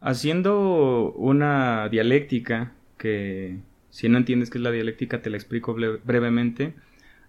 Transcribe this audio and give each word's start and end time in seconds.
haciendo 0.00 1.12
una 1.12 1.88
dialéctica 1.88 2.72
que 2.96 3.58
si 3.90 4.08
no 4.08 4.18
entiendes 4.18 4.50
qué 4.50 4.58
es 4.58 4.62
la 4.62 4.70
dialéctica 4.70 5.22
te 5.22 5.30
la 5.30 5.36
explico 5.36 5.74
brevemente, 5.74 6.74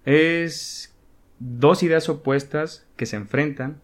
es 0.05 0.95
dos 1.39 1.83
ideas 1.83 2.07
opuestas 2.09 2.87
que 2.95 3.05
se 3.05 3.15
enfrentan 3.15 3.81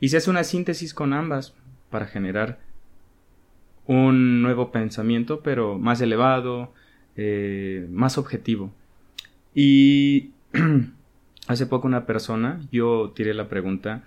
y 0.00 0.08
se 0.08 0.16
hace 0.16 0.30
una 0.30 0.44
síntesis 0.44 0.94
con 0.94 1.12
ambas 1.12 1.54
para 1.90 2.06
generar 2.06 2.58
un 3.86 4.42
nuevo 4.42 4.72
pensamiento, 4.72 5.40
pero 5.42 5.78
más 5.78 6.00
elevado, 6.00 6.72
eh, 7.16 7.86
más 7.90 8.18
objetivo. 8.18 8.72
Y 9.54 10.32
hace 11.46 11.66
poco 11.66 11.86
una 11.86 12.06
persona, 12.06 12.60
yo 12.72 13.12
tiré 13.14 13.32
la 13.34 13.48
pregunta 13.48 14.04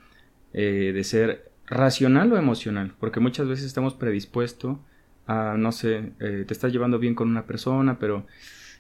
eh, 0.54 0.92
de 0.94 1.04
ser 1.04 1.50
racional 1.70 2.32
o 2.34 2.38
emocional, 2.38 2.94
porque 3.00 3.20
muchas 3.20 3.48
veces 3.48 3.66
estamos 3.66 3.94
predispuestos 3.94 4.78
a, 5.28 5.56
no 5.58 5.72
sé, 5.72 6.14
eh, 6.20 6.44
te 6.48 6.54
estás 6.54 6.72
llevando 6.72 7.00
bien 7.00 7.16
con 7.16 7.30
una 7.30 7.46
persona, 7.46 8.00
pero 8.00 8.26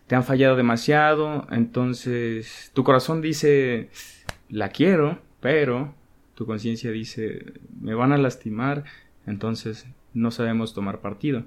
te 0.07 0.15
han 0.15 0.23
fallado 0.23 0.55
demasiado, 0.55 1.48
entonces 1.52 2.71
tu 2.73 2.84
corazón 2.84 3.21
dice, 3.21 3.89
la 4.49 4.70
quiero, 4.70 5.21
pero 5.39 5.93
tu 6.34 6.48
conciencia 6.48 6.91
dice, 6.91 7.53
me 7.79 7.93
van 7.93 8.12
a 8.12 8.17
lastimar, 8.17 8.85
entonces 9.27 9.85
no 10.13 10.31
sabemos 10.31 10.73
tomar 10.73 11.01
partido. 11.01 11.45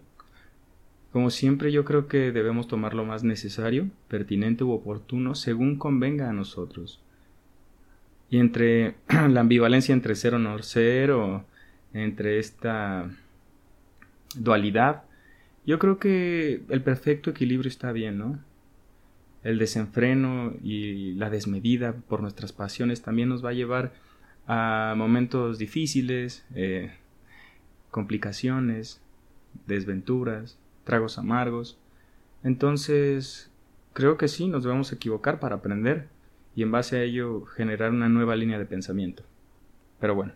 Como 1.13 1.31
siempre 1.31 1.73
yo 1.73 1.85
creo 1.85 2.07
que 2.07 2.31
debemos 2.31 2.69
tomar 2.69 2.95
lo 2.95 3.05
más 3.05 3.25
necesario, 3.25 3.91
pertinente 4.09 4.65
u 4.65 4.71
oportuno 4.71 5.35
según 5.35 5.77
convenga 5.77 6.31
a 6.31 6.33
nosotros. 6.33 7.03
Y 8.33 8.39
entre 8.39 8.95
la 9.29 9.41
ambivalencia 9.41 9.93
entre 9.93 10.15
ser 10.15 10.35
o 10.35 10.39
no 10.39 10.61
ser 10.63 11.11
o 11.11 11.45
entre 11.93 12.39
esta 12.39 13.11
dualidad, 14.35 15.03
yo 15.67 15.79
creo 15.79 15.99
que 15.99 16.63
el 16.71 16.81
perfecto 16.81 17.29
equilibrio 17.29 17.69
está 17.69 17.93
bien, 17.93 18.17
¿no? 18.17 18.39
El 19.45 19.59
desenfreno 19.59 20.55
y 20.63 21.13
la 21.13 21.29
desmedida 21.29 21.93
por 21.93 22.23
nuestras 22.23 22.55
pasiones 22.55 23.03
también 23.03 23.29
nos 23.29 23.45
va 23.45 23.51
a 23.51 23.53
llevar 23.53 23.93
a 24.47 24.95
momentos 24.97 25.59
difíciles, 25.59 26.47
eh, 26.55 26.91
complicaciones, 27.91 29.03
desventuras, 29.67 30.57
tragos 30.85 31.19
amargos. 31.19 31.77
Entonces, 32.43 33.51
creo 33.93 34.17
que 34.17 34.29
sí, 34.29 34.49
nos 34.49 34.65
debemos 34.65 34.91
equivocar 34.91 35.39
para 35.39 35.57
aprender 35.57 36.09
y 36.55 36.63
en 36.63 36.71
base 36.71 36.97
a 36.97 37.03
ello 37.03 37.45
generar 37.45 37.91
una 37.91 38.09
nueva 38.09 38.37
línea 38.37 38.59
de 38.59 38.67
pensamiento. 38.67 39.23
Pero 40.01 40.15
bueno, 40.15 40.33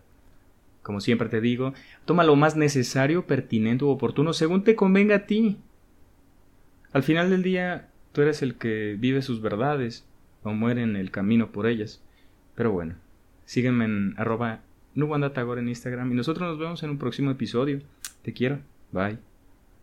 como 0.83 1.01
siempre 1.01 1.29
te 1.29 1.41
digo, 1.41 1.75
toma 2.05 2.25
lo 2.25 2.37
más 2.37 2.57
necesario, 2.57 3.27
pertinente 3.27 3.85
u 3.85 3.89
oportuno 3.89 4.33
según 4.33 4.65
te 4.65 4.77
convenga 4.77 5.17
a 5.17 5.27
ti. 5.27 5.59
Al 6.93 7.03
final 7.03 7.31
del 7.31 7.43
día, 7.43 7.89
tú 8.13 8.23
eres 8.23 8.43
el 8.43 8.55
que 8.55 8.97
vive 8.99 9.23
sus 9.23 9.43
verdades 9.43 10.07
o 10.43 10.53
muere 10.53 10.83
en 10.83 10.97
el 10.97 11.11
camino 11.11 11.51
por 11.51 11.67
ellas. 11.67 12.03
Pero 12.55 12.71
bueno, 12.73 12.95
sígueme 13.45 13.85
en 13.85 14.15
arroba 14.17 14.61
en 14.95 15.69
Instagram 15.69 16.13
y 16.13 16.15
nosotros 16.15 16.49
nos 16.49 16.59
vemos 16.59 16.83
en 16.83 16.91
un 16.91 16.99
próximo 16.99 17.31
episodio. 17.31 17.81
Te 18.23 18.33
quiero. 18.33 18.61
Bye. 18.93 19.36